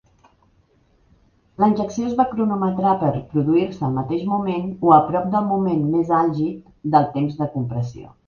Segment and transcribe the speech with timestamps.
[1.63, 5.83] La injecció es va cronometrar per produir-se al mateix moment o a prop del moment
[5.97, 8.11] més àlgid del temps de compressió.